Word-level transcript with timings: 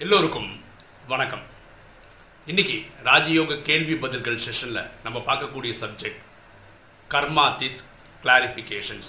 எல்லோருக்கும் 0.00 0.60
வணக்கம். 1.06 1.42
இன்னைக்கு 2.46 2.84
ராஜயோக 3.04 3.62
கேள்வி 3.62 3.94
பதில்கள் 3.94 4.36
செஷனில் 4.36 4.88
நம்ம 5.02 5.18
பார்க்கக்கூடிய 5.18 5.72
சப்ஜெக்ட் 5.80 6.20
கர்மாதித் 7.10 7.80
கிளாரிஃபிகேஷன்ஸ் 8.22 9.08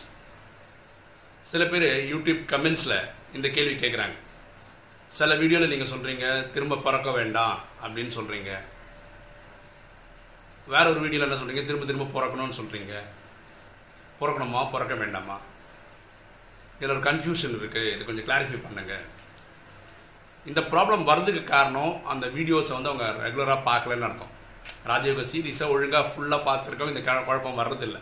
சில 1.46 1.66
பேர் 1.66 2.16
யூடியூப் 2.16 2.42
கமெண்ட்ஸில் 2.52 3.10
இந்த 3.34 3.50
கேள்வி 3.50 3.74
கேட்குறாங்க 3.74 4.16
சில 5.12 5.36
வீடியோவில் 5.36 5.70
நீங்கள் 5.70 5.92
சொல்கிறீங்க 5.92 6.52
திரும்ப 6.52 6.78
பிறக்க 6.78 7.12
வேண்டாம் 7.12 7.66
அப்படின்னு 7.84 8.08
சொல்கிறீங்க 8.08 8.62
வேற 10.68 10.90
ஒரு 10.90 11.00
வீடியோவில் 11.00 11.30
என்ன 11.30 11.44
சொல்கிறீங்க 11.44 11.66
திரும்ப 11.66 11.86
திரும்ப 11.86 12.22
பிறக்கணும்னு 12.22 12.60
சொல்கிறீங்க 12.62 12.94
பிறக்கணுமா? 14.22 14.72
பிறக்க 14.72 14.96
வேண்டாமா? 14.96 15.40
இதில் 16.80 16.90
ஒரு 16.90 17.12
கன்ஃபியூஷன் 17.12 17.60
இருக்குது 17.60 17.94
இது 17.94 18.06
கொஞ்சம் 18.06 18.26
கிளாரிஃபை 18.26 18.60
பண்ணுங்கள் 18.68 19.06
இந்த 20.48 20.62
ப்ராப்ளம் 20.62 21.04
வர்றதுக்கு 21.04 21.44
காரணம் 21.44 22.06
அந்த 22.06 22.28
வீடியோஸை 22.28 22.82
வந்து 22.82 22.90
அவங்க 22.90 23.28
ரெகுலராக 23.28 23.58
பார்க்கலன்னு 23.58 24.10
அர்த்தம். 24.10 24.36
ராஜயோக 24.86 25.26
சீரீஸை 25.34 25.70
ஒழுங்காக 25.70 26.08
ஃபுல்லாக 26.08 26.40
பார்த்துருக்கவங்க 26.40 26.88
இந்த 26.88 27.02
க- 27.02 27.22
குழப்பம் 27.22 27.60
வர்றதில்லை. 27.60 28.00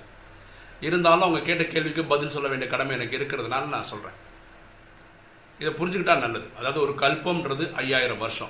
இருந்தாலும் 0.82 1.22
அவங்க 1.22 1.40
கேட்ட 1.42 1.64
கேள்விக்கு 1.64 2.04
பதில் 2.04 2.30
சொல்ல 2.30 2.48
வேண்டிய 2.48 2.70
கடமை 2.72 3.00
எனக்கு 3.00 3.18
இருக்கிறதுனால 3.18 3.66
நான் 3.66 3.84
சொல்கிறேன் 3.84 4.24
இதை 5.60 5.74
புரிஞ்சுக்கிட்டா 5.74 6.20
நல்லது. 6.20 6.48
அதாவது 6.58 6.82
ஒரு 6.82 6.92
கல்பம்ன்றது 6.92 7.74
ஐயாயிரம் 7.74 8.18
வருஷம். 8.18 8.50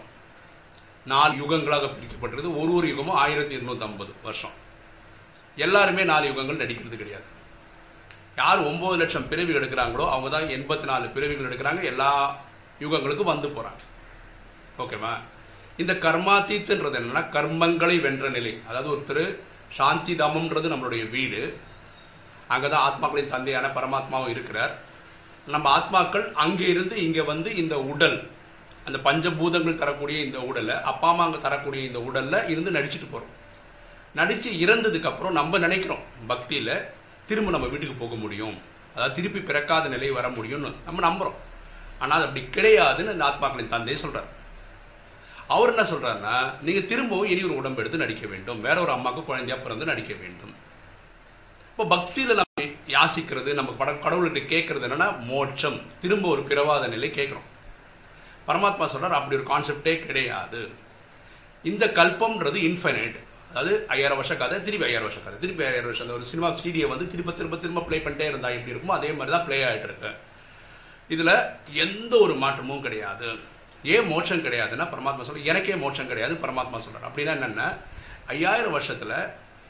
நாலு 1.05 1.33
யுகங்களாக 1.33 1.89
பிரிக்கப்பட்டிருக்கு 1.89 2.61
ஒரு 2.61 2.73
ஒரு 2.73 2.87
யுகமும் 2.87 3.11
ஆயிரத்தி 3.11 3.55
இருநூத்தி 3.55 4.11
வருஷம். 4.23 4.51
எல்லாருமே 5.55 6.03
நாலு 6.03 6.27
யுகங்கள் 6.27 6.67
நடிக்கிறது 6.67 6.95
கிடையாது. 6.95 7.23
யார் 8.37 8.63
ஒம்பது 8.63 8.97
லட்சம் 8.97 9.27
பிறவிகள் 9.27 9.69
எடுக்கிறாங்களோ 9.69 10.09
அவங்க 10.09 10.29
தான் 10.29 10.43
எண்பத்தி 10.43 10.83
நாலு 10.83 11.07
பிறவிகள் 11.07 11.57
எடுக்கிறாங்க. 11.57 11.83
எல்லா 11.83 12.37
யுகங்களுக்கு 12.83 13.25
வந்து 13.31 13.49
போகிறாங்க 13.55 13.81
ஓகேவா 14.83 15.13
இந்த 15.81 15.93
கர்மாத்தீத்துன்றது 16.05 16.97
என்னன்னா 16.99 17.23
கர்மங்களை 17.35 17.95
வென்ற 18.05 18.25
நிலை. 18.35 18.53
அதாவது 18.67 18.89
ஒருத்தர் 18.93 19.23
சாந்தி 19.77 20.13
தாமம்ன்றது 20.21 20.67
நம்மளுடைய 20.73 21.03
வீடு. 21.15 21.41
அங்கே 22.53 22.67
தான் 22.73 22.85
ஆத்மாக்களின் 22.87 23.33
தந்தையான 23.33 23.67
பரமாத்மாவும் 23.77 24.33
இருக்கிறார். 24.35 24.73
நம்ம 25.53 25.65
ஆத்மாக்கள் 25.77 26.25
அங்கே 26.43 26.67
இருந்து 26.73 26.95
இங்கே 27.05 27.23
வந்து 27.31 27.49
இந்த 27.61 27.75
உடல் 27.91 28.17
அந்த 28.87 28.97
பஞ்சபூதங்கள் 29.07 29.81
தரக்கூடிய 29.81 30.17
இந்த 30.27 30.39
உடலை 30.49 30.75
அப்பா 30.91 31.09
அம்மா 31.11 31.23
அங்கே 31.27 31.39
தரக்கூடிய 31.45 31.81
இந்த 31.89 31.99
உடலில் 32.07 32.47
இருந்து 32.53 32.75
நடிச்சுட்டு 32.77 33.07
போகிறோம் 33.11 33.33
நடித்து 34.19 34.49
இறந்ததுக்கப்புறம் 34.63 35.37
நம்ம 35.39 35.57
நினைக்கிறோம் 35.65 36.03
பக்தியில் 36.31 36.75
திரும்ப 37.29 37.53
நம்ம 37.55 37.69
வீட்டுக்கு 37.71 37.95
போக 38.03 38.15
முடியும். 38.23 38.55
அதாவது 38.93 39.15
திருப்பி 39.17 39.39
பிறக்காத 39.49 39.85
நிலை 39.95 40.09
வர 40.17 40.27
முடியும்னு 40.37 40.71
நம்ம 40.87 41.01
நம்புகிறோம் 41.07 41.39
ஆனால் 42.01 42.17
அது 42.17 42.27
அப்படி 42.27 42.43
கிடையாதுன்னு 42.57 43.13
அந்த 43.15 43.25
ஆத்மாக்களின் 43.29 43.73
தந்தை 43.75 43.97
சொல்கிறார் 44.03 44.29
அவர் 45.53 45.71
என்ன 45.73 45.83
சொல்கிறாருன்னா 45.89 46.35
நீங்கள் 46.67 46.87
திரும்பவும் 46.91 47.31
இனி 47.31 47.41
ஒரு 47.47 47.57
உடம்பு 47.61 47.81
எடுத்து 47.81 48.03
நடிக்க 48.03 48.25
வேண்டும். 48.33 48.61
வேற 48.67 48.77
ஒரு 48.85 48.91
அம்மாவுக்கு 48.97 49.29
குழந்தையா 49.29 49.57
பிறந்து 49.65 49.91
நடிக்க 49.91 50.13
வேண்டும். 50.21 50.53
இப்போ 51.71 51.85
பக்தியில் 51.93 52.39
நம்ம 52.39 52.63
யாசிக்கிறது 52.95 53.51
நம்ம 53.59 53.71
பட 53.81 53.91
கடவுள்கிட்ட 54.05 54.41
கேட்கறது 54.53 54.85
என்னென்னா 54.87 55.09
மோட்சம். 55.31 55.77
திரும்ப 56.03 56.25
ஒரு 56.35 56.41
பிறவாத 56.49 56.87
நிலை 56.95 57.09
கேட்குறோம். 57.19 57.47
பரமாத்மா 58.47 58.85
சொல்கிறார் 58.93 59.17
அப்படி 59.19 59.37
ஒரு 59.39 59.45
கான்செப்டே 59.51 59.93
கிடையாது. 60.07 60.61
இந்த 61.71 61.85
கல்பம்ன்றது 61.99 62.57
இன்ஃபைனைட் 62.69 63.17
அதாவது 63.49 63.73
ஐயாயிரம் 63.93 64.19
வருஷ 64.19 64.33
கதை 64.39 64.55
திருப்பி 64.67 64.85
ஐயாயிரம் 64.87 65.07
வருஷ 65.07 65.19
கதை. 65.25 65.37
திருப்பி 65.43 65.63
ஐயாயிரம் 65.65 65.89
வருஷம் 65.89 66.05
அந்த 66.05 66.15
ஒரு 66.19 66.25
சினிமா 66.31 66.47
சீடியை 66.61 66.87
வந்து 66.93 67.05
திரும்ப 67.13 67.31
திரும்ப 67.39 67.57
திரும்ப 67.63 67.83
ப்ளே 67.87 67.97
பண்ணிட்டே 68.05 68.29
இருந்தால் 68.31 68.55
எப்படி 68.57 68.73
இருக்குமோ 68.73 68.95
அதே 68.99 69.11
மாதிரி 69.19 69.33
தான் 69.35 69.45
ப்ளே 69.47 69.59
ஆகிட்டு 69.67 69.87
இருக்கு. 69.89 70.11
இதில் 71.07 71.35
எந்த 71.85 72.13
ஒரு 72.17 72.35
மாற்றமும் 72.35 72.81
கிடையாது. 72.81 73.27
ஏன் 73.83 74.07
மோட்சம் 74.07 74.43
கிடையாதுன்னா 74.45 74.85
பரமாத்மா 74.93 75.23
சொல்ற 75.25 75.43
எனக்கே 75.43 75.75
மோட்சம் 75.75 76.07
கிடையாது 76.07 76.33
பரமாத்மா 76.33 76.77
சொல்கிறார் 76.77 77.09
அப்படின்னா 77.09 77.33
என்னென்ன 77.37 77.77
ஐயாயிரம் 78.27 78.71
வருஷத்தில் 78.71 79.17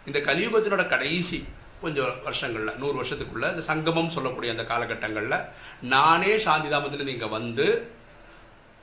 இந்த 0.05 0.19
கலியுகத்தினோட 0.19 0.87
கடைசி 0.87 1.39
கொஞ்சம் 1.81 2.13
வருஷங்களில் 2.25 2.77
நூறு 2.77 2.95
வருஷத்துக்குள்ள 3.01 3.49
இந்த 3.49 3.61
சங்கமம் 3.61 4.09
சொல்லக்கூடிய 4.09 4.53
அந்த 4.55 4.65
காலகட்டங்களில் 4.71 5.37
நானே 5.81 6.33
சாந்திதாமத்திலிருந்து 6.35 7.15
இங்கே 7.17 7.29
வந்து 7.37 7.65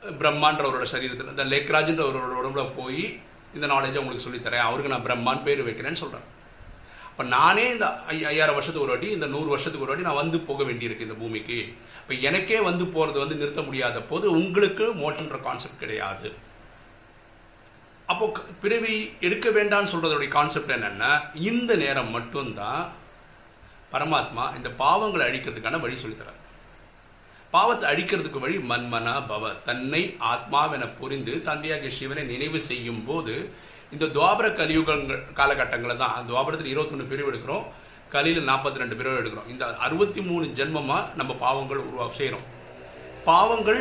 பிரம்மான்றவரோட 0.02 0.86
சரீரத்தில் 0.94 1.32
இந்த 1.34 1.44
லேக்ராஜ்ன்றவரோட 1.44 2.26
ஒரு 2.28 2.38
உடம்புல 2.40 2.64
போய் 2.76 3.04
இந்த 3.54 3.66
நாலேஜை 3.66 4.00
உங்களுக்கு 4.02 4.26
சொல்லித்தரேன். 4.26 4.66
அவருக்கு 4.68 4.92
நான் 4.94 5.06
பிரம்மான் 5.08 5.42
பேர் 5.42 5.66
வைக்கிறேன்னு 5.66 6.02
சொல்கிறேன் 6.02 6.28
இப்போ 7.12 7.24
நானே 7.30 7.68
இந்த 7.68 7.86
ஐ- 8.06 8.24
ஐயாயிரம் 8.24 8.54
வருஷத்துக்கு 8.54 8.86
ஒரு 8.86 8.92
வாட்டி 8.92 9.12
இந்த 9.12 9.26
நூறு 9.26 9.48
வருஷத்துக்கு 9.48 9.84
ஒரு 9.84 9.92
வாட்டி 9.92 10.06
நான் 10.06 10.22
வந்து 10.22 10.38
போக 10.40 10.64
வேண்டியிருக்கு 10.64 11.00
இந்த 11.00 11.14
பூமிக்கு. 11.14 11.58
இப்போ 12.00 12.14
எனக்கே 12.20 12.60
வந்து 12.60 12.84
போறது 12.86 13.18
வந்து 13.18 13.34
நிறுத்த 13.34 13.62
முடியாத 13.62 14.00
போது 14.02 14.30
உங்களுக்கு 14.32 14.94
மோட்டன்ற 14.94 15.38
கான்செப்ட் 15.38 15.78
கிடையாது. 15.78 16.28
அப்போ 18.06 18.24
பிறவி 18.60 18.94
எடுக்க 19.20 19.50
வேண்டாம்னு 19.50 19.92
சொல்கிறதோடைய 19.92 20.28
கான்செப்ட் 20.28 20.72
என்னன்னா 20.72 21.10
இந்த 21.34 21.76
நேரம் 21.76 22.10
மட்டும்தான் 22.10 22.82
பரமாத்மா 23.92 24.56
இந்த 24.56 24.68
பாவங்களை 24.78 25.24
அழிக்கிறதுக்கான 25.28 25.80
வழி 25.80 25.94
சொல்லித்தரார். 25.96 26.38
பாவத்தை 27.50 27.90
அழிக்கிறதுக்கு 27.90 28.38
வழி 28.38 28.58
மன்மனா 28.68 29.22
பவ 29.28 29.52
தன்னை 29.64 30.02
ஆத்மாவென 30.24 30.88
புரிந்து 30.98 31.42
தந்தையாகிய 31.42 31.90
சிவனை 31.90 32.22
நினைவு 32.24 32.60
செய்யும் 32.60 33.04
போது 33.04 33.34
இந்த 33.94 34.06
துவாபர 34.16 34.46
கலியுகங்கள் 34.60 35.22
காலகட்டங்களில் 35.38 36.02
தான் 36.02 36.28
துவாபரத்தில் 36.28 36.72
இருபத்தொன்று 36.72 37.10
பிரிவு 37.10 37.30
எடுக்கிறோம் 37.30 37.66
கலியில் 38.14 38.48
நாற்பத்தி 38.50 38.80
ரெண்டு 38.82 38.96
பிரிவு 38.98 39.20
எடுக்கிறோம். 39.20 39.50
இந்த 39.52 39.64
அறுபத்தி 39.86 40.20
மூணு 40.28 40.44
ஜென்மமாக 40.58 41.08
நம்ம 41.18 41.32
பாவங்கள் 41.44 41.84
உருவா 41.88 42.06
செய்கிறோம் 42.18 42.46
பாவங்கள் 43.28 43.80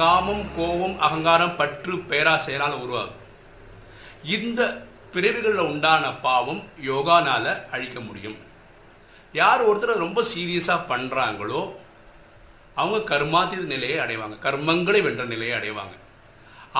காமம் 0.00 0.44
கோபம் 0.56 0.96
அகங்காரம் 1.06 1.56
பற்று 1.60 1.94
பேராசையினால் 2.10 2.80
உருவாகும். 2.84 3.20
இந்த 4.36 4.60
பிறவிகளில் 5.14 5.68
உண்டான 5.70 6.04
பாவம் 6.26 6.62
யோகானால் 6.90 7.50
அழிக்க 7.74 7.98
முடியும். 8.08 8.38
யார் 9.40 9.66
ஒருத்தர் 9.68 10.04
ரொம்ப 10.06 10.20
சீரியஸாக 10.32 10.88
பண்ணுறாங்களோ 10.92 11.60
அவங்க 12.80 12.98
கர்மாத்தீத 13.12 13.64
நிலையை 13.74 13.98
அடைவாங்க. 14.04 14.36
கர்மங்களை 14.46 15.00
வென்ற 15.06 15.24
நிலையை 15.34 15.54
அடைவாங்க. 15.58 15.94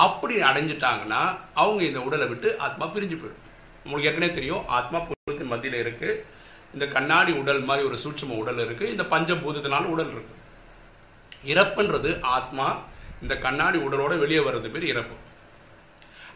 அப்படி 0.03 0.35
அடைஞ்சிட்டாங்கன்னா 0.49 1.21
அவங்க 1.61 1.81
இந்த 1.89 1.99
உடலை 2.07 2.25
விட்டு 2.27 2.49
ஆத்மா 2.65 2.85
பிரிஞ்சு 2.85 3.17
போயிடும். 3.19 3.43
உங்களுக்கு 3.83 4.09
ஏற்கனவே 4.09 4.31
தெரியும் 4.37 4.63
ஆத்மா 4.77 4.97
பூதத்தின் 5.07 5.51
மத்தியில் 5.51 5.81
இருக்கு. 5.83 6.09
இந்த 6.73 6.85
கண்ணாடி 6.95 7.31
உடல் 7.41 7.61
மாதிரி 7.69 7.87
ஒரு 7.89 7.97
சூட்சும 8.03 8.37
உடல் 8.43 8.61
இருக்கு. 8.65 8.85
இந்த 8.93 9.03
பஞ்சபூதத்தினால 9.13 9.91
உடல் 9.95 10.11
இருக்கு. 10.15 10.33
இறப்புன்றது 11.53 12.11
ஆத்மா 12.37 12.67
இந்த 13.23 13.33
கண்ணாடி 13.45 13.77
உடலோட 13.87 14.13
வெளியே 14.23 14.41
வர்றது 14.47 14.71
பேர் 14.73 14.91
இறப்பு. 14.93 15.15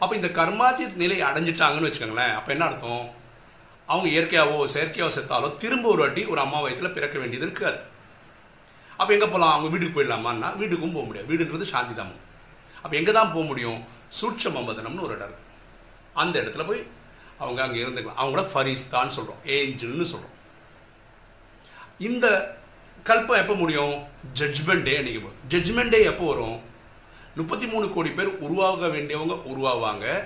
அப்போ 0.02 0.12
இந்த 0.20 0.28
கர்மாத்திய 0.38 0.86
நிலை 1.02 1.18
அடைஞ்சிட்டாங்கன்னு 1.28 1.88
வச்சுக்கோங்களேன் 1.88 2.34
அப்போ 2.38 2.50
என்ன 2.54 2.64
அர்த்தம்? 2.68 3.04
அவங்க 3.92 4.08
இயற்கையாவோ 4.14 4.56
செயற்கையாவோ 4.74 5.10
செத்தாலோ 5.16 5.48
திரும்ப 5.62 5.86
ஒரு 5.88 6.00
வாட்டி 6.02 6.22
ஒரு 6.32 6.40
அம்மா 6.40 6.58
வயத்தில் 6.64 6.94
பிறக்க 6.96 7.16
வேண்டியது 7.18 7.46
இருக்காது. 7.48 7.78
அப்போ 9.00 9.10
எங்கே 9.16 9.26
போகலாம் 9.26 9.54
அவங்க 9.54 9.70
வீட்டுக்கு 9.72 9.96
போயிடலாமான்னா 9.96 10.48
வீட்டுக்கும் 10.60 10.96
போக 10.96 11.06
முடியாது. 11.06 11.30
வீடுன்றது 11.30 11.72
சாந்தி 11.72 11.94
தாமம். 11.94 12.20
அப்போ 12.82 12.96
எங்க 12.96 13.12
தான் 13.12 13.32
போக 13.32 13.46
முடியும்? 13.46 13.84
சூட்சம 14.20 14.58
மதனம்னு 14.58 15.00
ஒரு 15.00 15.14
இடம் 15.14 15.28
இருக்கு. 15.28 15.48
அந்த 16.12 16.40
இடத்துல 16.40 16.66
போய் 16.66 16.86
அவங்க 17.38 17.62
அங்கே 17.62 17.82
இருந்துக்கலாம். 17.82 18.20
அவங்கள 18.22 18.46
ஃபரிஸ்தான் 18.54 19.14
சொல்றோம். 19.16 19.40
ஏஞ்சல்னு 19.44 20.06
சொல்றோம். 20.12 20.34
இந்த 21.98 22.56
கல்பம் 23.04 23.40
எப்போ 23.42 23.54
முடியும்? 23.54 23.94
ஜட்ஜ்மெண்ட் 24.34 24.82
டே 24.82 24.96
அன்னைக்கு 24.96 25.20
போகும் 25.20 25.40
ஜட்ஜ்மெண்ட் 25.48 25.88
டே 25.88 26.04
எப்போ 26.04 26.26
வரும்? 26.26 26.60
முப்பத்தி 27.36 27.66
மூணு 27.66 27.92
கோடி 27.92 28.10
பேர் 28.10 28.26
உருவாக 28.26 28.86
வேண்டியவங்க 28.86 29.34
உருவாவாங்க. 29.52 30.24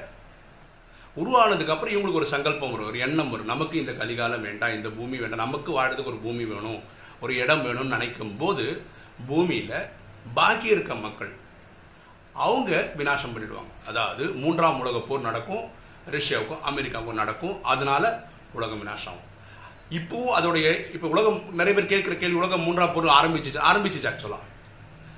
உருவானதுக்கப்புறம் 1.16 1.94
இவங்களுக்கு 1.96 2.20
ஒரு 2.20 2.26
சங்கல்பம் 2.26 2.70
வரும். 2.70 2.86
ஒரு 2.86 2.98
எண்ணம் 2.98 3.30
வரும். 3.30 3.46
நமக்கு 3.46 3.78
இந்த 3.78 3.92
கலிகாலம் 3.92 4.40
வேண்டாம். 4.40 4.74
இந்த 4.74 4.88
பூமி 4.88 5.16
வேண்டாம். 5.16 5.38
நமக்கு 5.38 5.70
வாழறதுக்கு 5.72 6.04
ஒரு 6.04 6.16
பூமி 6.16 6.44
வேணும். 6.44 6.82
ஒரு 7.20 7.36
இடம் 7.36 7.64
வேணும்னு 7.64 7.94
நினைக்கும் 7.96 8.36
போது 8.36 8.82
பூமியில 9.28 9.88
பாக்கி 10.34 10.66
இருக்க 10.66 10.94
மக்கள் 10.94 11.42
அவங்க 12.44 12.70
விநாசம் 13.00 13.34
பண்ணிடுவாங்க. 13.34 13.72
அதாவது 13.90 14.24
மூன்றாம் 14.42 14.80
உலக 14.82 14.98
போர் 15.08 15.28
நடக்கும் 15.28 15.64
ரஷ்யாவுக்கும் 16.14 16.64
அமெரிக்காவுக்கும் 16.70 17.20
நடக்கும். 17.22 17.56
அதனால 17.72 18.04
உலகம் 18.58 18.82
விநாசம் 18.82 19.12
ஆகும் 19.12 19.30
இப்போவும் 19.98 20.34
அதோடைய 20.38 20.66
இப்போ 20.96 21.06
உலகம் 21.14 21.38
நிறைய 21.60 21.72
பேர் 21.76 21.92
கேட்குற 21.92 22.14
கேள்வி 22.20 22.40
உலகம் 22.42 22.64
மூன்றாம் 22.66 22.94
போர் 22.94 23.08
ஆரம்பிச்சிச்சு 23.18 23.60
ஆரம்பிச்சிச்சு 23.70 24.10
ஆக்சுவலாக 24.10 24.52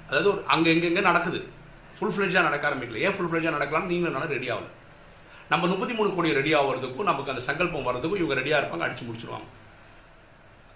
அதாவது 0.09 0.29
ஒரு 0.33 0.41
அங்கே 0.55 0.73
எங்கெங்கே 0.75 1.03
நடக்குது. 1.11 1.41
ஃபுல் 1.99 2.15
ஃபிளெஜா 2.15 2.41
நடக்க 2.47 2.65
ஆரம்பிக்கல. 2.71 3.03
ஏன் 3.07 3.15
ஃபுல் 3.17 3.31
ஃபிளெஜா 3.31 3.53
நடக்கலாம் 3.57 3.89
நீங்களும் 3.91 4.17
நல்லா 4.17 4.33
ரெடி 4.37 4.49
ஆகல. 4.55 4.69
நம்ம 5.53 5.67
முப்பத்தி 5.73 5.95
மூணு 5.99 6.09
கோடி 6.15 6.39
ரெடி 6.39 6.53
ஆகிறதுக்கும் 6.59 7.09
நமக்கு 7.11 7.33
அந்த 7.33 7.43
சங்கல்பம் 7.49 7.87
வர்றதுக்கும் 7.89 8.21
இவங்க 8.23 8.37
ரெடியாக 8.41 8.61
இருப்பாங்க 8.61 8.87
அடிச்சு 8.87 9.07
முடிச்சிருவாங்க. 9.09 9.49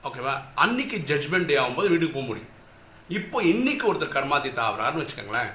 ஓகேவா 0.08 0.34
அன்னைக்கு 0.64 0.98
ஜட்ஜ்மெண்ட் 1.10 1.48
டே 1.50 1.56
ஆகும்போது 1.62 1.90
வீட்டுக்கு 1.92 2.16
போக 2.16 2.26
முடியும். 2.30 2.52
இப்போ 3.18 3.38
இன்னைக்கு 3.52 3.84
ஒருத்தர் 3.90 4.16
கர்மாதித்த 4.16 4.60
ஆகிறாருன்னு 4.68 5.02
வச்சுக்கோங்களேன். 5.02 5.50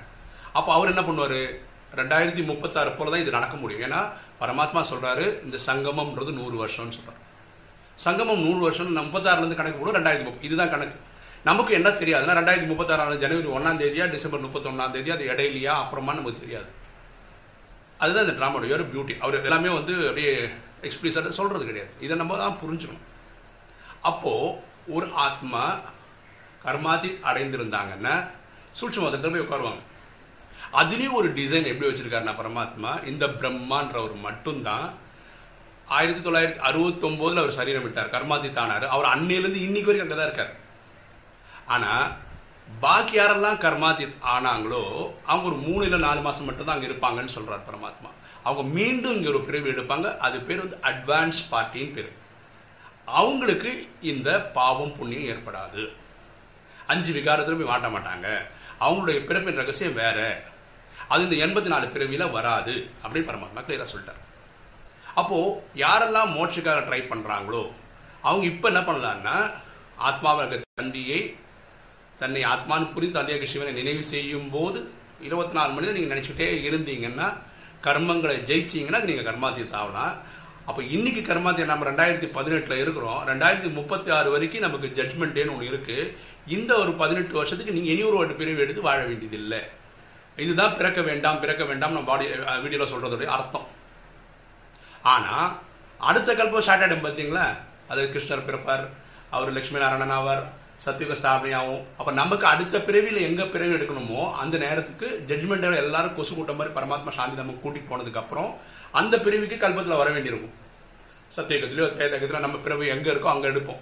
அப்போ 0.60 0.72
அவர் 0.78 0.92
என்ன 0.94 1.04
பண்ணுவார்? 1.07 1.40
ரெண்டாயிரத்தி 2.00 2.44
முப்பத்தாறு 2.52 2.92
போல 2.98 3.12
தான் 3.13 3.24
இது 3.24 3.38
நடக்க 3.38 3.56
முடியும். 3.62 3.84
ஏன்னா 3.88 4.00
பரமாத்மா 4.42 4.81
சொல்கிறாரு 4.92 5.25
இந்த 5.46 5.57
சங்கமம்ன்றது 5.68 6.31
நூறு 6.40 6.56
வருஷம்னு 6.62 6.96
சொல்கிறார் 6.98 7.22
சங்கமம் 8.06 8.42
நூறு 8.46 8.62
வருஷம் 8.66 8.96
முப்பத்தாறுலேருந்து 9.07 9.60
கணக்கு 9.60 9.80
போடும் 9.81 9.98
ரெண்டாயிரத்தி 9.98 10.28
முப்பது 10.28 10.48
இதுதான் 10.50 10.74
கணக்கு. 10.74 10.98
நமக்கு 11.50 11.72
என்ன 11.80 11.90
தெரியாதுன்னா 12.02 12.36
ரெண்டாயிரத்தி 12.40 12.69
முப்பத்தாறாம் 12.72 13.22
ஜனவரி 13.24 13.50
ஒன்றாம் 13.57 13.80
தேதியா 13.81 14.06
டிசம்பர் 14.13 14.46
முப்பத்தொன்னாம் 14.46 14.94
தேதி 14.96 15.10
அது 15.16 15.24
இடையிலையா 15.31 15.74
அப்புறமா 15.84 16.16
நமக்கு 16.19 16.44
தெரியாது. 16.44 16.69
அதுதான் 18.04 18.25
இந்த 18.25 18.36
ட்ராமாவுடைய 18.40 18.78
ஒரு 18.78 18.86
பியூட்டி 18.92 19.13
அவர் 19.24 19.38
எல்லாமே 19.48 19.69
வந்து 19.80 19.94
அப்படியே 20.10 20.31
எக்ஸ்பிளிஸாக 20.88 21.34
சொல்கிறது 21.40 21.66
கிடையாது. 21.69 21.92
இதை 22.06 22.13
நம்ம 22.22 22.38
தான் 22.44 22.58
புரிஞ்சுக்கணும். 22.62 23.06
அப்போது 24.10 24.56
ஒரு 24.96 25.08
ஆத்மா 25.25 25.63
கர்மாதி 26.66 27.10
அடைந்திருந்தாங்கன்னா 27.30 28.16
சூட்சமத்தில் 28.80 29.34
போய் 29.34 29.46
உட்காருவாங்க. 29.46 29.81
அதுலேயும் 30.81 31.18
ஒரு 31.22 31.30
டிசைன் 31.39 31.69
எப்படி 31.72 31.88
வச்சுருக்காருன்னா 31.89 32.36
பரமாத்மா 32.42 32.92
இந்த 33.12 33.25
பிரம்மான்றவர் 33.39 34.16
மட்டும்தான். 34.27 34.88
ஆயிரத்தி 35.95 36.22
தொள்ளாயிரத்தி 36.25 36.62
அறுபத்தொம்போதில் 36.68 37.42
அவர் 37.42 37.57
சரீரம் 37.57 37.83
விட்டார் 37.86 38.13
கர்மாதி 38.13 38.50
தானார் 38.60 38.86
அவர் 38.94 39.12
அன்னையிலேருந்து 39.13 39.66
இன்னைக்கு 39.68 39.89
வரைக்கும் 39.89 40.07
அங்கே 40.07 40.18
தான் 40.19 40.30
இருக்கார். 40.30 40.54
ஆனால் 41.74 42.07
பாக்கி 42.83 43.16
யாரெல்லாம் 43.18 43.60
கர்மாதி 43.66 44.06
ஆனாங்களோ 44.36 44.83
அவங்க 45.30 45.45
ஒரு 45.51 45.57
மூணு 45.66 45.81
இல்லை 45.88 46.00
நாலு 46.06 46.22
மாதம் 46.27 46.48
மட்டும்தான் 46.50 46.75
அங்கே 46.75 46.89
இருப்பாங்கன்னு 46.89 47.36
சொல்கிறார் 47.36 47.68
பரமாத்மா. 47.69 48.10
அவங்க 48.48 48.63
மீண்டும் 48.77 49.16
இங்கே 49.18 49.31
ஒரு 49.33 49.42
பிரிவு 49.48 49.72
எடுப்பாங்க. 49.74 50.07
அது 50.25 50.38
பேர் 50.48 50.63
வந்து 50.63 50.80
அட்வான்ஸ் 50.92 51.39
பார்ட்டின்னு 51.51 51.95
பேர். 51.98 52.12
அவங்களுக்கு 53.19 53.72
இந்த 54.12 54.30
பாவம் 54.57 54.95
புண்ணியம் 54.98 55.30
ஏற்படாது. 55.31 55.83
அஞ்சு 56.94 57.12
விகாரத்திலும் 57.18 57.62
போய் 57.62 57.72
மாட்ட 57.72 57.88
மாட்டாங்க. 57.95 58.27
அவங்களுடைய 58.83 59.19
பிறப்பின் 59.30 59.62
ரகசியம் 59.62 60.00
வேற. 60.04 60.19
அது 61.13 61.24
இந்த 61.28 61.38
எண்பத்தி 61.46 61.69
நாலு 61.74 61.86
பிறவியில் 61.96 62.34
வராது 62.38 62.75
அப்படின்னு 63.04 63.30
பரமாத்மா 63.30 63.63
கிளியராக 63.66 63.90
சொல்லிட்டார். 63.92 64.22
அப்போது 65.22 65.57
யாரெல்லாம் 65.86 66.31
மோட்சக்காக 66.38 66.80
ட்ரை 66.88 67.02
பண்ணுறாங்களோ 67.12 67.63
அவங்க 68.28 68.46
இப்போ 68.54 68.68
என்ன 68.72 68.81
பண்ணலான்னா 68.88 69.36
ஆத்மாவை 70.10 70.46
தந்தியை 70.80 71.19
தன்னை 72.22 72.42
ஆத்மானு 72.54 72.86
புரிந்து 72.96 73.18
தந்தையாக 73.18 73.48
சிவனை 73.52 73.72
நினைவு 73.80 74.04
செய்யும் 74.13 74.50
போது 74.56 74.80
இருபத்தி 75.28 75.54
நாலு 75.57 75.72
மணி 75.75 75.94
நீங்கள் 75.98 76.13
நினச்சிக்கிட்டே 76.13 76.48
இருந்தீங்கன்னா 76.68 77.28
கர்மங்களை 77.86 78.36
ஜெயிச்சிங்கன்னா 78.50 79.01
நீங்கள் 79.10 79.28
கர்மாத்தியத்தை 79.30 79.78
ஆகலாம். 79.81 80.13
அப்போ 80.69 80.81
இன்னைக்கு 80.96 81.22
கர்மாத்தியம் 81.30 81.72
நம்ம 81.72 81.86
ரெண்டாயிரத்தி 81.90 82.28
பதினெட்டில் 82.38 82.81
இருக்கிறோம். 82.84 83.19
ரெண்டாயிரத்தி 83.31 83.69
முப்பத்தி 83.80 84.10
ஆறு 84.18 84.30
வரைக்கும் 84.36 84.66
நமக்கு 84.68 84.88
ஜட்மெண்ட் 85.00 85.36
டேன்னு 85.38 85.56
ஒன்று 85.56 85.72
இருக்குது 85.72 86.12
இந்த 86.56 86.72
ஒரு 86.84 86.92
பதினெட்டு 87.01 87.34
வருஷத்துக்கு 87.40 87.75
நீங்கள் 87.78 87.94
இனி 87.96 88.06
ஒரு 88.12 88.18
ஒரு 88.24 88.36
பிரிவு 88.40 88.63
எடுத்து 88.66 88.88
வாழ 88.88 89.00
வேண்டியதில்லை. 89.10 89.62
இதுதான் 90.44 90.76
பிறக்க 90.80 91.00
வேண்டாம் 91.10 91.40
பிறக்க 91.44 91.64
வேண்டாம் 91.70 91.94
நம்ம 91.96 92.10
பாடி 92.12 92.26
வீடியோவில் 92.64 92.92
சொல்கிறதுடைய 92.94 93.30
அர்த்தம். 93.38 93.68
ஆனால் 95.14 95.48
அடுத்த 96.10 96.30
கல்பம் 96.40 96.66
ஸ்டார்ட் 96.66 96.84
ஆகிடும் 96.86 97.06
பார்த்தீங்களா? 97.06 97.46
அது 97.92 98.02
கிருஷ்ணர் 98.14 98.48
பிறப்பார் 98.50 98.86
அவர் 99.36 99.56
லட்சுமி 99.56 99.82
நாராயணன் 99.84 100.16
ஆவார் 100.18 100.44
சத்தியுக 100.86 101.16
ஸ்தாபனையாகும் 101.20 101.84
அப்போ 102.00 102.12
நமக்கு 102.22 102.46
அடுத்த 102.54 102.76
பிறவியில் 102.88 103.26
எங்கே 103.28 103.46
பிறவி 103.54 103.74
எடுக்கணுமோ 103.78 104.22
அந்த 104.42 104.56
நேரத்துக்கு 104.66 105.08
ஜட்மெண்ட் 105.30 105.68
எல்லாரும் 105.84 106.16
கொசு 106.18 106.34
கூட்டம் 106.38 106.60
மாதிரி 106.60 106.76
பரமாத்மா 106.78 107.12
சாந்தி 107.18 107.42
நம்ம 107.42 107.58
கூட்டிகிட்டு 107.64 107.92
போனதுக்கப்புறம் 107.92 108.52
அந்த 109.00 109.16
பிரிவுக்கு 109.26 109.58
கல்பத்தில் 109.64 110.02
வர 110.02 110.10
வேண்டியிருக்கும். 110.16 110.56
சத்தியகத்திலையோ 111.36 111.88
தேதகத்திலோ 112.02 112.46
நம்ம 112.46 112.60
பிறவி 112.66 112.86
எங்கே 112.96 113.10
இருக்கோ 113.14 113.30
அங்கே 113.34 113.48
எடுப்போம். 113.54 113.82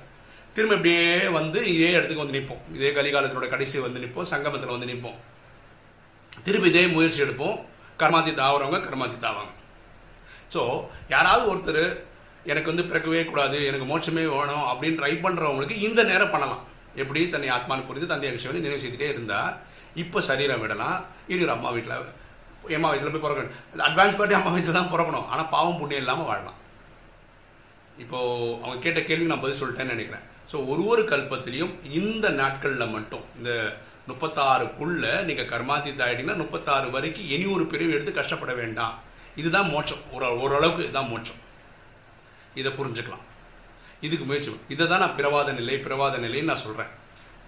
திரும்ப 0.55 0.75
இப்படியே 0.77 1.05
வந்து 1.39 1.59
இதே 1.75 1.91
இடத்துக்கு 1.97 2.23
வந்து 2.23 2.37
நிற்போம். 2.37 2.63
இதே 2.77 2.89
கலிகாலத்தோட 2.97 3.47
கடைசி 3.53 3.85
வந்து 3.85 4.01
நிற்போம் 4.03 4.31
சங்கமத்தில் 4.33 4.75
வந்து 4.75 4.89
நிற்போம். 4.91 5.19
திருப்பி 6.45 6.69
இதே 6.71 6.83
முயற்சி 6.95 7.19
எடுப்போம். 7.25 7.57
கர்மாதி 8.01 8.31
தாவறவங்க 8.41 8.79
கர்மாதி 8.85 9.17
தாவாங்க 9.25 9.51
ஸோ 10.53 10.61
யாராவது 11.13 11.43
ஒருத்தர் 11.51 11.83
எனக்கு 12.51 12.71
வந்து 12.71 12.87
பிறக்கவே 12.87 13.21
கூடாது 13.27 13.57
எனக்கு 13.69 13.85
மோட்சமே 13.91 14.23
வேணும் 14.33 14.65
அப்படின்னு 14.71 14.99
ட்ரை 14.99 15.13
பண்ணுறவங்களுக்கு 15.25 15.75
இந்த 15.87 16.01
நேரம் 16.09 16.33
பண்ணலாம். 16.33 16.63
எப்படி? 17.01 17.21
தன்னை 17.33 17.49
ஆத்மானு 17.57 17.87
புரிந்து 17.89 18.09
தந்தை 18.11 18.31
விஷயம் 18.33 18.57
நினைவு 18.57 18.83
செய்துட்டே 18.83 19.07
இருந்தால் 19.13 19.53
இப்போ 20.01 20.19
சரீரம் 20.27 20.61
விடலாம். 20.63 20.97
இருக்கிற 21.31 21.53
அம்மா 21.55 21.69
வீட்டில் 21.75 21.95
அம்மா 22.77 22.89
வீட்டில் 22.91 23.13
போய் 23.13 23.25
பிறக்கணும். 23.25 23.55
அட்வான்ஸ் 23.87 24.17
பார்ட்டி 24.17 24.37
அம்மா 24.39 24.51
வீட்டில் 24.55 24.77
தான் 24.79 24.91
பிறக்கணும். 24.93 25.25
ஆனால் 25.31 25.49
பாவம் 25.55 25.79
புண்ணியம் 25.79 26.03
இல்லாமல் 26.03 26.29
வாழலாம். 26.29 26.59
இப்போது 28.03 28.53
அவங்க 28.61 28.77
கேட்ட 28.85 28.99
கேள்வி 29.09 29.31
நான் 29.31 29.43
பதில் 29.45 29.59
சொல்லிட்டேன்னு 29.61 29.95
நினைக்கிறேன். 29.95 30.27
ஸோ 30.51 30.55
ஒரு 30.71 30.83
ஒரு 30.91 31.03
கல்பத்திலையும் 31.11 31.73
இந்த 31.99 32.25
நாட்களில் 32.41 32.93
மட்டும் 32.95 33.25
இந்த 33.39 33.51
முப்பத்தாறுக்குள்ள 34.09 35.03
நீங்கள் 35.27 35.49
கர்மாத்தீத்த 35.51 36.01
ஆகிட்டீங்கன்னா 36.05 36.41
முப்பத்தாறு 36.43 36.87
வரைக்கும் 36.95 37.29
இனி 37.35 37.45
ஒரு 37.57 37.65
பிரிவு 37.73 37.93
எடுத்து 37.95 38.13
கஷ்டப்பட 38.19 38.53
வேண்டாம். 38.61 38.95
இதுதான் 39.41 39.69
மோட்சம். 39.73 40.01
ஒரு 40.15 40.25
ஓரளவுக்கு 40.45 40.85
இதுதான் 40.87 41.11
மோட்சம். 41.11 41.39
இதை 42.61 42.71
புரிஞ்சுக்கலாம். 42.79 43.23
இதுக்கு 44.07 44.25
முயற்சி 44.29 44.51
இதை 44.73 44.85
தான் 44.91 45.01
நான் 45.03 45.15
பிரவாத 45.19 45.51
நிலை 45.59 45.75
பிரவாத 45.85 46.17
நிலைன்னு 46.25 46.49
நான் 46.51 46.63
சொல்கிறேன் 46.65 46.91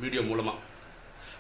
வீடியோ 0.04 0.22
மூலமாக 0.30 0.62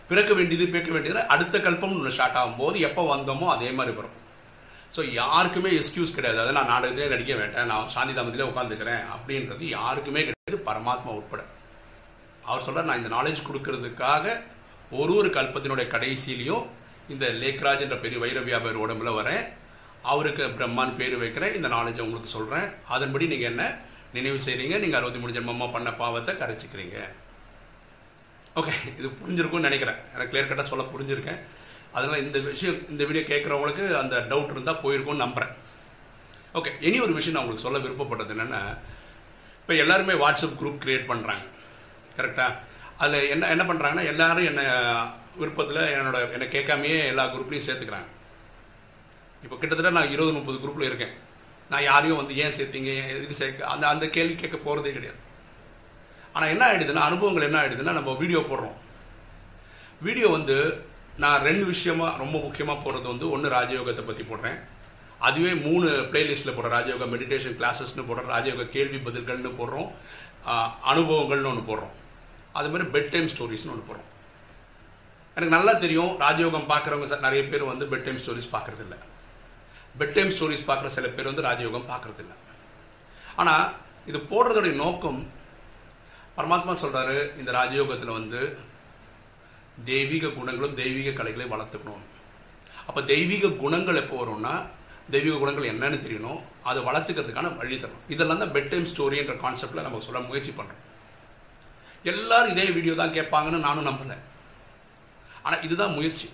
பிறக்க 0.09 0.31
வேண்டியது 0.37 0.65
பிறக்க 0.73 0.89
வேண்டியது 0.95 1.21
அடுத்த 1.33 1.59
கல்பம் 1.65 1.93
ஒன்று 1.97 2.13
ஸ்டார்ட் 2.15 2.37
ஆகும்போது 2.39 2.77
எப்போ 2.87 3.03
வந்தோமோ 3.13 3.47
அதே 3.53 3.69
மாதிரி 3.77 3.93
வரும். 3.99 4.17
ஸோ 4.95 5.01
யாருக்குமே 5.21 5.69
எக்ஸ்கியூஸ் 5.77 6.15
கிடையாது. 6.17 6.39
அதை 6.43 6.51
நான் 6.57 6.71
நாடகத்திலே 6.73 7.07
நடிக்க 7.13 7.33
வேண்டேன் 7.39 7.71
நான் 7.71 7.89
சாந்தி 7.95 8.13
தாமத்திலே 8.17 8.49
உட்காந்துக்கிறேன் 8.51 9.03
அப்படின்றது 9.15 9.63
யாருக்குமே 9.77 10.21
கிடையாது. 10.27 10.59
பரமாத்மா 10.69 11.13
உட்பட. 11.19 11.41
அவர் 12.49 12.65
சொல்கிறார் 12.67 12.89
நான் 12.89 13.01
இந்த 13.01 13.11
நாலேஜ் 13.15 13.47
கொடுக்கறதுக்காக 13.47 14.35
ஒரு 14.99 15.13
ஒரு 15.19 15.29
கல்பத்தினுடைய 15.37 15.85
கடைசியிலையும் 15.93 16.65
இந்த 17.13 17.25
லேக்ராஜ் 17.41 17.83
என்ற 17.85 17.97
பெரிய 18.03 18.19
வைர 18.23 18.39
வியாபாரி 18.49 18.77
உடம்புல 18.85 19.11
வரேன். 19.19 19.43
அவருக்கு 20.13 20.43
பிரம்மான் 20.57 20.97
பேர் 20.99 21.15
வைக்கிறேன். 21.23 21.55
இந்த 21.57 21.67
நாலேஜ் 21.75 22.03
உங்களுக்கு 22.05 22.35
சொல்கிறேன் 22.37 22.67
அதன்படி 22.95 23.27
நீங்கள் 23.33 23.51
என்ன 23.51 23.63
நினைவு 24.17 24.39
செய்கிறீங்க 24.47 24.75
நீங்கள் 24.83 24.99
அறுபத்தி 24.99 25.21
மூணு 25.21 25.35
ஜென்மமாக 25.37 25.73
பண்ண 25.75 25.89
பாவத்தை 26.01 26.33
கரைச்சிக்கிறீங்க. 26.41 26.97
ஓகே 28.59 28.73
இது 28.97 29.07
புரிஞ்சிருக்கும்னு 29.21 29.67
நினைக்கிறேன். 29.69 29.99
எனக்கு 30.13 30.31
கிளியர் 30.31 30.49
கட்டாக 30.49 30.67
சொல்ல 30.71 30.83
புரிஞ்சிருக்கேன். 30.93 31.39
அதனால் 31.97 32.23
இந்த 32.25 32.37
விஷயம் 32.39 32.77
இந்த 32.91 33.03
வீடியோ 33.07 33.23
கேட்குறவங்களுக்கு 33.31 33.85
அந்த 34.01 34.15
டவுட் 34.31 34.53
இருந்தால் 34.53 34.81
போயிருக்கும்னு 34.83 35.23
நம்புகிறேன் 35.25 35.53
ஓகே 36.59 36.71
இனி 36.87 36.97
ஒரு 37.05 37.13
விஷயம் 37.17 37.35
நான் 37.35 37.43
உங்களுக்கு 37.43 37.65
சொல்ல 37.67 37.79
விருப்பப்பட்டது 37.83 38.33
என்னென்னா 38.35 38.61
இப்போ 39.61 39.73
எல்லாருமே 39.83 40.15
வாட்ஸ்அப் 40.23 40.57
குரூப் 40.61 40.81
க்ரியேட் 40.83 41.09
பண்ணுறாங்க 41.11 41.43
கரெக்டாக 42.17 42.53
அதில் 43.03 43.29
என்ன 43.33 43.49
என்ன 43.53 43.63
பண்ணுறாங்கன்னா 43.69 44.05
எல்லாரும் 44.11 44.49
என்னை 44.51 44.65
விருப்பத்தில் 45.41 45.81
என்னோட 45.95 46.17
என்னை 46.35 46.47
கேட்காமையே 46.55 46.99
எல்லா 47.11 47.23
குரூப்லேயும் 47.33 47.67
சேர்த்துக்கிறாங்க. 47.67 48.09
இப்போ 49.45 49.55
கிட்டத்தட்ட 49.61 49.91
நான் 49.97 50.13
இருபது 50.15 50.33
முப்பது 50.37 50.57
குரூப்பில் 50.63 50.89
இருக்கேன். 50.89 51.13
நான் 51.71 51.87
யாரையும் 51.89 52.19
வந்து 52.21 52.33
ஏன் 52.43 52.55
சேர்த்தீங்க 52.57 52.91
எதுக்கு 53.17 53.39
சேர்க்க 53.41 53.71
அந்த 53.73 53.85
அந்த 53.93 54.05
கேள்வி 54.15 54.35
கேட்க 54.41 54.57
போகிறதே 54.65 54.91
கிடையாது. 54.97 55.19
ஆனால் 56.35 56.51
என்ன 56.53 56.63
ஆகிடுதுன்னா 56.67 57.03
அனுபவங்கள் 57.09 57.47
என்ன 57.47 57.57
ஆகிடுதுன்னா 57.61 57.97
நம்ம 57.97 58.13
வீடியோ 58.21 58.39
போடுறோம். 58.51 58.77
வீடியோ 60.07 60.29
வந்து 60.37 60.57
நான் 61.23 61.43
ரெண்டு 61.47 61.65
விஷயமா 61.73 62.07
ரொம்ப 62.21 62.35
முக்கியமாக 62.45 62.79
போடுறது 62.85 63.07
வந்து 63.11 63.27
ஒன்று 63.33 63.53
ராஜயோகத்தை 63.57 64.03
பற்றி 64.07 64.23
போடுறேன். 64.31 64.57
அதுவே 65.27 65.51
மூணு 65.67 65.87
பிளேலிஸ்ட்டில் 66.13 66.55
போடுறேன். 66.55 66.75
ராஜயோகா 66.77 67.05
மெடிடேஷன் 67.13 67.59
கிளாஸஸ்னு 67.59 68.07
போடுறோம். 68.07 68.31
ராஜயோகா 68.35 68.65
கேள்வி 68.75 68.99
பதில்கள்னு 69.05 69.53
போடுறோம். 69.59 69.89
அனுபவங்கள்னு 70.91 71.51
ஒன்று 71.53 71.69
போடுறோம். 71.69 71.93
அது 72.55 72.69
மாதிரி 72.69 72.89
பெட் 72.91 73.11
டைம் 73.11 73.27
ஸ்டோரிஸ்னு 73.27 73.71
ஒன்று 73.71 73.87
போகிறோம் 73.87 74.09
எனக்கு 75.37 75.55
நல்லா 75.55 75.73
தெரியும் 75.73 76.11
ராஜயோகம் 76.19 76.69
பார்க்குறவங்க 76.69 77.19
நிறைய 77.19 77.43
பேர் 77.43 77.63
வந்து 77.63 77.85
பெட் 77.85 78.03
டைம் 78.03 78.17
ஸ்டோரிஸ் 78.17 78.53
பார்க்குறது 78.53 78.83
இல்லை 78.83 78.97
பெட் 79.99 80.13
டைம் 80.13 80.31
ஸ்டோரிஸ் 80.31 80.67
பார்க்குற 80.67 80.87
சில 80.87 81.07
பேர் 81.07 81.25
வந்து 81.25 81.41
ராஜயோகம் 81.41 81.89
பார்க்குறது 81.89 82.21
இல்லை 82.23 82.37
ஆனால் 83.35 83.65
இது 84.05 84.19
போடுறதுடைய 84.31 84.73
நோக்கம் 84.75 85.19
பரமாத்மா 86.37 86.73
சொல்கிறாரு 86.81 87.37
இந்த 87.37 87.51
ராஜயோகத்தில் 87.51 88.17
வந்து 88.19 88.39
தெய்வீக 89.85 90.27
குணங்களும் 90.27 90.73
தெய்வீக 90.73 91.09
கலைகளையும் 91.11 91.53
வளர்த்துக்கணும். 91.55 92.03
அப்போ 92.87 93.01
தெய்வீக 93.01 93.47
குணங்கள் 93.47 93.95
எப்போ 93.95 94.15
வரும்னா 94.23 94.53
தெய்வீக 95.09 95.37
குணங்கள் 95.37 95.71
என்னன்னு 95.71 95.97
தெரியணும் 96.01 96.39
அதை 96.63 96.83
வளர்த்துக்கிறதுக்கான 96.83 97.55
வழி 97.57 97.75
தரணும் 97.75 98.05
இதெல்லாம் 98.07 98.37
தான் 98.37 98.53
பெட் 98.53 98.69
டைம் 98.69 98.85
ஸ்டோரின்ற 98.85 99.35
கான்செப்டில் 99.37 99.81
நம்ம 99.81 99.99
சொல்ல 99.99 100.19
முயற்சி 100.19 100.51
பண்ணுறோம் 100.51 100.81
எல்லாரும் 102.11 102.53
இதே 102.53 102.65
வீடியோ 102.77 102.93
தான் 103.01 103.15
கேட்பாங்கன்னு 103.17 103.65
நானும் 103.67 103.87
நம்பலை. 103.89 104.17
ஆனால் 105.45 105.63
இதுதான் 105.67 105.95
முயற்சி. 105.97 106.27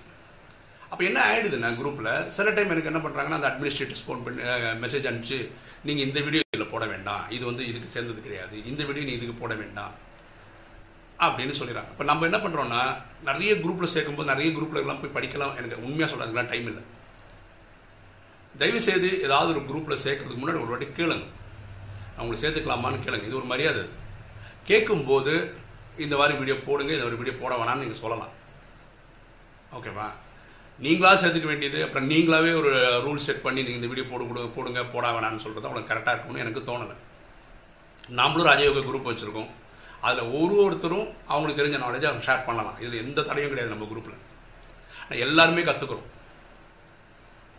அப்போ 0.92 1.04
என்ன 1.10 1.20
ஆயிடுதுண்ணா 1.28 1.70
குரூப்பில் 1.80 2.10
சில 2.38 2.52
டைம் 2.56 2.72
எனக்கு 2.74 2.90
என்ன 2.92 3.02
பண்ணுறாங்கன்னா 3.04 3.38
அந்த 3.40 3.50
அட்மினிஸ்ட்ரேட்டர்ஸ் 3.50 4.06
ஃபோன் 4.06 4.24
பண்ணி 4.24 4.42
மெசேஜ் 4.84 5.10
அனுப்பிச்சு 5.10 5.40
நீங்கள் 5.88 6.06
இந்த 6.08 6.20
வீடியோ 6.26 6.42
இதில் 6.48 6.72
போட 6.74 6.86
வேண்டாம். 6.94 7.24
இது 7.36 7.44
வந்து 7.50 7.64
இதுக்கு 7.72 7.94
சேர்ந்தது 7.96 8.26
கிடையாது. 8.26 8.56
இந்த 8.72 8.82
வீடியோ 8.88 9.06
நீ 9.10 9.14
இதுக்கு 9.20 9.36
போட 9.44 9.54
வேண்டாம். 9.62 9.94
அப்படின்னு 11.26 11.56
சொல்லிடுறாங்க. 11.60 11.92
இப்போ 11.94 12.06
நம்ம 12.10 12.26
என்ன 12.30 12.40
பண்ணுறோன்னா 12.44 12.82
நிறைய 13.30 13.52
குரூப்பில் 13.64 13.94
சேர்க்கும்போது 13.94 14.32
நிறைய 14.34 14.50
குரூப்பில் 14.58 14.82
எல்லாம் 14.84 15.02
போய் 15.02 15.16
படிக்கலாம். 15.18 15.56
எனக்கு 15.60 15.86
உண்மையாக 15.88 16.10
சொல்கிறதுலாம் 16.12 16.52
டைம் 16.54 16.68
இல்லை. 16.72 16.84
தயவு 18.62 18.80
செய்து 18.90 19.10
ஏதாவது 19.26 19.50
ஒரு 19.56 19.62
குரூப்பில் 19.70 20.04
சேர்க்கறதுக்கு 20.06 20.42
முன்னாடி 20.44 20.62
ஒரு 20.64 20.72
வாட்டி 20.74 20.88
கேளுங்க. 21.00 21.28
அவங்களை 22.18 22.38
சேர்த்துக்கலாமான்னு 22.44 23.04
கேளுங்க. 23.06 23.28
இது 23.30 23.40
ஒரு 23.42 23.50
மரியாதை. 23.54 23.84
கேட்கும்போது 24.70 25.34
இந்த 26.06 26.16
மாதிரி 26.20 26.34
வீடியோ 26.42 26.56
போடுங்க 26.68 26.92
இந்த 26.96 27.06
மாதிரி 27.06 27.22
வீடியோ 27.22 27.36
போட 27.44 27.54
வேணாம்னு 27.62 27.84
நீங்கள் 27.84 28.04
சொல்லலாம். 28.04 28.34
ஓகேவா 29.78 30.08
நீங்களா 30.86 31.10
சேர்த்துக்க 31.22 31.48
வேண்டியது 31.52 31.80
அப்புறம் 31.86 32.08
நீங்களாவே 32.12 32.52
ஒரு 32.60 32.72
ரூல் 33.06 33.26
செட் 33.26 33.44
பண்ணி 33.46 33.62
நீங்கள் 33.66 33.80
இந்த 33.80 33.90
வீடியோ 33.92 34.06
போடு 34.12 34.24
கொடு 34.28 34.44
போடுங்க 34.58 34.84
போட 34.94 35.06
வேணாம்னு 35.16 35.44
சொல்கிறது 35.44 35.68
அவங்களுக்கு 35.68 35.92
கரெக்டாக 35.94 36.14
இருக்கும்னு 36.16 36.44
எனக்கு 36.46 36.62
தோணலை. 36.70 36.96
நாமளும் 38.20 38.50
ராஜயோக 38.50 38.84
குரூப் 38.88 39.10
வச்சுருக்கோம். 39.10 39.50
அதில் 40.08 40.32
ஒரு 40.40 40.56
ஒருத்தரும் 40.66 41.08
அவங்களுக்கு 41.32 41.62
தெரிஞ்ச 41.62 41.80
நாலேஜை 41.84 42.08
அவங்க 42.10 42.26
ஷேர் 42.30 42.48
பண்ணலாம். 42.48 42.80
இதில் 42.84 43.04
எந்த 43.06 43.26
தடையும் 43.30 43.52
கிடையாது 43.54 43.74
நம்ம 43.74 43.88
குரூப்பில் 43.92 45.20
எல்லாருமே 45.28 45.64
கற்றுக்குறோம் 45.70 46.10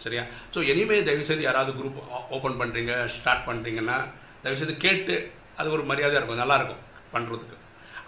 சரியா? 0.04 0.22
ஸோ 0.52 0.58
எனிமே 0.72 0.96
தயவுசெய்து 1.08 1.48
யாராவது 1.48 1.72
குரூப் 1.78 1.98
ஓப்பன் 2.36 2.60
பண்ணுறீங்க 2.60 2.92
ஸ்டார்ட் 3.16 3.46
பண்ணுறீங்கன்னா 3.48 3.98
தயவுசெய்து 4.44 4.74
கேட்டு 4.84 5.16
அது 5.60 5.74
ஒரு 5.76 5.82
மரியாதையாக 5.90 6.20
இருக்கும் 6.20 6.42
நல்லாயிருக்கும் 6.44 6.82
பண்ணுறதுக்கு 7.14 7.56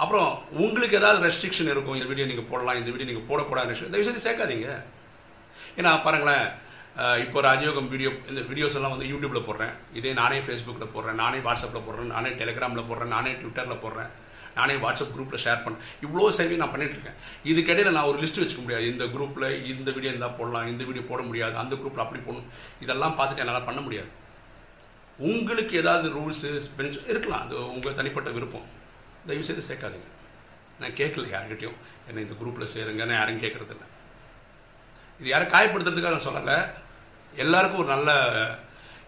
அப்புறம் 0.03 0.31
உங்களுக்கு 0.65 0.99
ஏதாவது 1.01 1.19
ரெஸ்ட்ரிக்ஷன் 1.27 1.73
இருக்கும் 1.75 1.97
இந்த 1.99 2.09
வீடியோ 2.11 2.27
நீங்கள் 2.31 2.51
போடலாம் 2.53 2.79
இந்த 2.81 2.91
வீடியோ 2.95 3.09
நீங்கள் 3.11 3.29
போடக்கூடாது 3.31 3.79
இந்த 3.89 3.99
விஷயத்தை 4.03 4.23
சேர்க்காதீங்க. 4.27 4.69
ஏன்னா 5.79 5.93
பாருங்களேன் 6.07 6.47
இப்போ 7.23 7.39
ராஜயோகம் 7.47 7.89
வீடியோ 7.93 8.11
இந்த 8.33 8.41
வீடியோஸ் 8.51 8.77
எல்லாம் 8.79 8.93
வந்து 8.95 9.09
யூடியூப்பில் 9.13 9.47
போடுறேன். 9.47 9.73
இதே 9.99 10.11
நானே 10.19 10.37
ஃபேஸ்புக்கில் 10.47 10.93
போடுறேன் 10.97 11.19
நானே 11.23 11.39
வாட்ஸ்அப்பில் 11.47 11.87
போடுறேன் 11.87 12.13
நானே 12.17 12.31
டெலிகிராமில் 12.41 12.89
போடுறேன் 12.91 13.13
நானே 13.17 13.33
ட்விட்டரில் 13.41 13.83
போடுறேன் 13.85 14.11
நானே 14.59 14.75
வாட்ஸ்அப் 14.83 15.15
குரூப்பில் 15.15 15.43
ஷேர் 15.45 15.63
பண்ணேன் 15.63 15.83
இவ்வளோ 16.05 16.29
சேவையும் 16.37 16.63
நான் 16.63 16.73
பண்ணிட்டுருக்கேன் 16.75 17.17
இதுக்கிடையில் 17.51 17.97
நான் 17.97 18.09
ஒரு 18.11 18.19
லிஸ்ட் 18.25 18.39
வச்சுக்க 18.43 18.63
முடியாது. 18.67 18.85
இந்த 18.93 19.05
குரூப்பில் 19.15 19.47
இந்த 19.73 19.91
வீடியோ 19.97 20.11
இருந்தால் 20.13 20.37
போடலாம் 20.39 20.69
இந்த 20.73 20.83
வீடியோ 20.89 21.05
போட 21.09 21.23
முடியாது 21.31 21.57
அந்த 21.63 21.75
குரூப்பில் 21.81 22.05
அப்படி 22.05 22.21
போடணும். 22.29 22.49
இதெல்லாம் 22.85 23.17
பார்த்துட்டு 23.19 23.43
என்னால் 23.45 23.69
பண்ண 23.71 23.81
முடியாது. 23.87 24.11
உங்களுக்கு 25.31 25.75
ஏதாவது 25.83 26.07
ரூல்ஸு 26.19 26.49
பென்ஷன் 26.79 27.11
இருக்கலாம். 27.15 27.43
அது 27.47 27.57
உங்கள் 27.75 27.99
தனிப்பட்ட 28.01 28.31
விருப்பம். 28.37 28.69
தயவுசெய்து 29.29 29.69
சேர்க்காதீங்க. 29.69 30.09
நான் 30.81 30.97
கேட்கல 31.01 31.27
யாருக்கிட்டையும் 31.35 31.79
என்னை 32.09 32.23
இந்த 32.27 32.35
குரூப்பில் 32.41 32.73
சேருங்கன்னு 32.75 33.19
யாரும் 33.19 33.43
கேட்குறதில்ல. 33.45 33.85
இது 35.21 35.29
யாரும் 35.33 35.53
காயப்படுத்துறதுக்காக 35.55 36.17
நான் 36.17 36.29
சொல்லலை. 36.29 36.57
எல்லாருக்கும் 37.45 37.83
ஒரு 37.85 37.91
நல்ல 37.95 38.11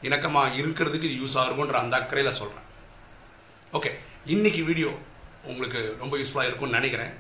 இணக்கமாக 0.07 0.57
இருக்கிறதுக்கு 0.61 1.09
இது 1.11 1.21
யூஸ் 1.23 1.39
ஆகுன்ற 1.43 1.77
அந்த 1.83 1.95
அக்கறையில் 2.01 2.39
சொல்கிறேன் 2.41 2.67
ஓகே 3.79 3.91
இன்னைக்கு 4.35 4.63
வீடியோ 4.71 4.91
உங்களுக்கு 5.51 5.81
ரொம்ப 6.03 6.15
யூஸ்ஃபுல்லாக 6.21 6.49
இருக்கும்னு 6.51 6.79
நினைக்கிறேன். 6.79 7.13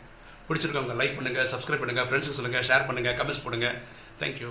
பிடிச்சிருக்கவங்க 0.48 0.96
லைக் 1.00 1.16
பண்ணுங்கள் 1.18 1.48
சப்ஸ்கிரைப் 1.52 1.82
பண்ணுங்கள் 1.82 2.08
ஃப்ரெண்ட்ஸுக்கு 2.08 2.38
சொல்லுங்கள் 2.38 2.66
ஷேர் 2.68 2.88
பண்ணுங்கள் 2.88 3.16
கமெண்ட்ஸ் 3.20 3.44
பண்ணுங்கள் 3.46 3.76
தேங்க்யூ 4.20 4.50